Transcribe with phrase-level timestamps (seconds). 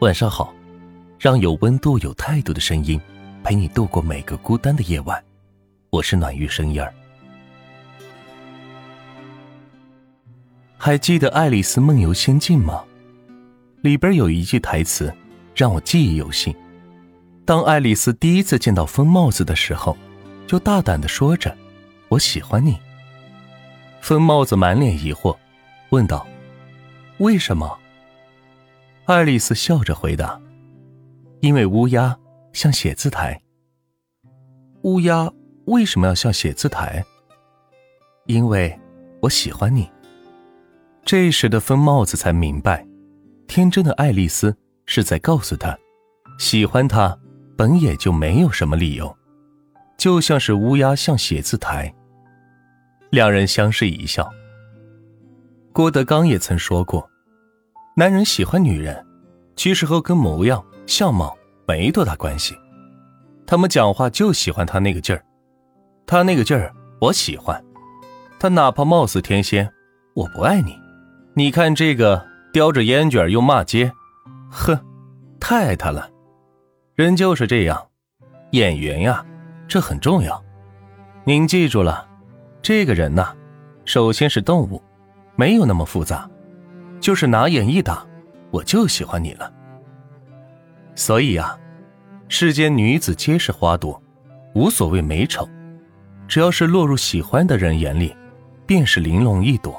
[0.00, 0.52] 晚上好，
[1.20, 3.00] 让有温度、有态度的声音
[3.44, 5.22] 陪你度过每个孤单的夜晚。
[5.90, 6.92] 我是暖玉声音儿。
[10.76, 12.84] 还记得《爱丽丝梦游仙境》吗？
[13.82, 15.14] 里边有一句台词
[15.54, 16.54] 让我记忆犹新。
[17.44, 19.96] 当爱丽丝第一次见到疯帽子的时候，
[20.46, 21.56] 就大胆的说着
[22.10, 22.76] ：“我喜欢你。”
[24.02, 25.36] 疯帽子满脸疑惑，
[25.90, 26.26] 问道
[27.18, 27.78] ：“为什么？”
[29.06, 30.40] 爱丽丝笑着回答
[31.40, 32.16] ：“因为乌鸦
[32.54, 33.38] 像写字台。”
[34.84, 35.30] 乌鸦
[35.66, 37.04] 为什么要像写字台？
[38.24, 38.78] 因为
[39.20, 39.90] 我喜欢你。
[41.04, 42.86] 这时的疯帽子才明白，
[43.46, 45.78] 天真的爱丽丝是在告诉他，
[46.38, 47.18] 喜欢他
[47.58, 49.14] 本也就没有什么理由，
[49.98, 51.94] 就像是乌鸦像写字台。
[53.10, 54.30] 两人相视一笑。
[55.74, 57.06] 郭德纲也曾说过。
[57.96, 59.06] 男人喜欢女人，
[59.54, 61.32] 其实和跟模样、相貌
[61.64, 62.52] 没多大关系。
[63.46, 65.24] 他们讲话就喜欢他那个劲儿，
[66.04, 67.62] 他那个劲儿我喜欢。
[68.40, 69.70] 他哪怕貌似天仙，
[70.14, 70.76] 我不爱你。
[71.34, 73.92] 你看这个叼着烟卷又骂街，
[74.50, 74.76] 呵，
[75.38, 76.10] 太爱他了。
[76.96, 77.80] 人就是这样，
[78.50, 79.24] 演员呀，
[79.68, 80.42] 这很重要。
[81.22, 82.08] 您记住了，
[82.60, 83.32] 这个人呐，
[83.84, 84.82] 首先是动物，
[85.36, 86.28] 没有那么复杂。
[87.04, 88.02] 就是拿眼一打，
[88.50, 89.52] 我就喜欢你了。
[90.94, 91.54] 所以啊，
[92.30, 94.02] 世间女子皆是花朵，
[94.54, 95.46] 无所谓美丑，
[96.26, 98.16] 只要是落入喜欢的人眼里，
[98.64, 99.78] 便是玲珑一朵。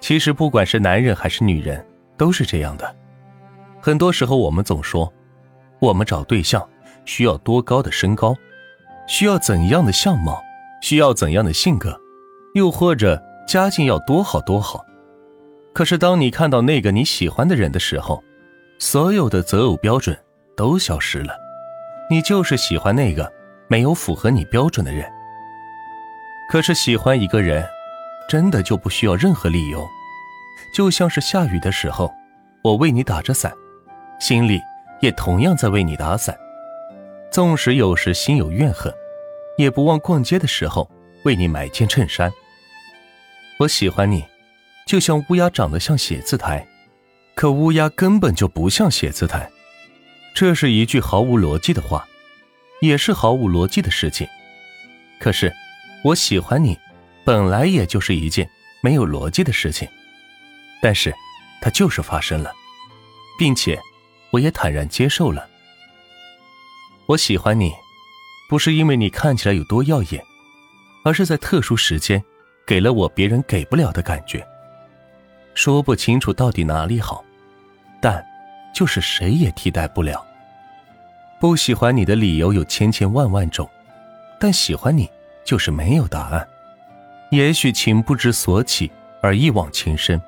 [0.00, 2.96] 其实不管是男人还是女人，都是这样的。
[3.78, 5.12] 很多时候我们总说，
[5.80, 6.66] 我们找对象
[7.04, 8.34] 需要多高的身高，
[9.06, 10.42] 需要怎样的相貌，
[10.80, 11.94] 需要怎样的性格，
[12.54, 14.82] 又或者家境要多好多好。
[15.78, 18.20] 可是，当你看到那个你喜欢的人的时候，
[18.80, 20.18] 所有的择偶标准
[20.56, 21.38] 都消失了。
[22.10, 23.32] 你就是喜欢那个
[23.68, 25.08] 没有符合你标准的人。
[26.50, 27.64] 可是，喜欢一个人，
[28.28, 29.86] 真的就不需要任何理由。
[30.74, 32.12] 就像是下雨的时候，
[32.64, 33.52] 我为你打着伞，
[34.18, 34.60] 心里
[35.00, 36.36] 也同样在为你打伞。
[37.30, 38.92] 纵使有时心有怨恨，
[39.56, 40.90] 也不忘逛街的时候
[41.22, 42.32] 为你买件衬衫。
[43.60, 44.24] 我喜欢你。
[44.88, 46.66] 就像乌鸦长得像写字台，
[47.34, 49.46] 可乌鸦根本就不像写字台。
[50.34, 52.08] 这是一句毫无逻辑的话，
[52.80, 54.26] 也是毫无逻辑的事情。
[55.20, 55.52] 可是，
[56.02, 56.74] 我喜欢你，
[57.22, 58.48] 本来也就是一件
[58.80, 59.86] 没有逻辑的事情。
[60.80, 61.14] 但是，
[61.60, 62.50] 它就是发生了，
[63.38, 63.78] 并且，
[64.30, 65.46] 我也坦然接受了。
[67.04, 67.70] 我喜欢你，
[68.48, 70.24] 不是因为你看起来有多耀眼，
[71.04, 72.24] 而是在特殊时间，
[72.66, 74.42] 给了我别人给不了的感觉。
[75.58, 77.24] 说不清楚到底哪里好，
[78.00, 78.24] 但
[78.72, 80.24] 就是谁也替代不了。
[81.40, 83.68] 不喜欢你的理由有千千万万种，
[84.38, 85.10] 但喜欢你
[85.44, 86.46] 就是没有答案。
[87.32, 88.88] 也许情不知所起
[89.20, 90.22] 而一往情深，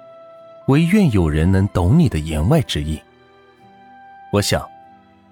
[0.66, 3.00] 唯愿有人能懂你的言外之意。
[4.32, 4.68] 我想，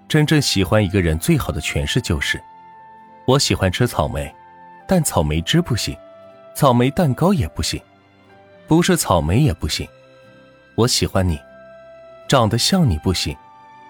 [0.06, 2.40] 真正喜欢一个人最好的诠释就是：
[3.26, 4.32] 我喜欢吃草莓，
[4.86, 5.96] 但草莓汁不行，
[6.54, 7.82] 草莓蛋糕也不行。
[8.68, 9.88] 不是草莓也不行，
[10.74, 11.40] 我喜欢你，
[12.28, 13.34] 长得像你不行，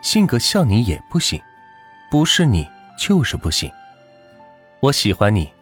[0.02, 1.42] 性格像你也不行，
[2.08, 2.66] 不是你
[2.96, 3.68] 就是不行。
[4.78, 5.52] 我喜欢你，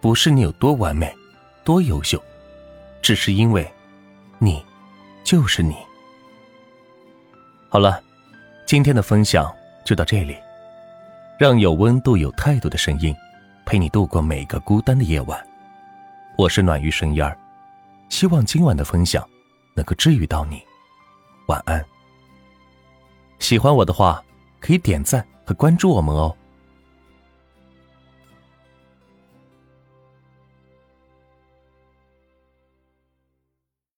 [0.00, 1.14] 不是你有多完美，
[1.62, 2.20] 多优秀，
[3.02, 3.70] 只是因为，
[4.38, 4.64] 你，
[5.22, 5.76] 就是你。
[7.68, 8.02] 好了，
[8.64, 9.54] 今天的分享
[9.84, 10.34] 就到这里，
[11.38, 13.14] 让有温度、有态度的声音，
[13.66, 15.38] 陪你度过每个孤单的夜晚。
[16.38, 17.36] 我是暖玉声音儿。
[18.12, 19.26] 希望今晚的分享
[19.72, 20.62] 能够治愈到你，
[21.46, 21.82] 晚安。
[23.38, 24.22] 喜欢我的话，
[24.60, 26.36] 可以点赞和关注我们哦。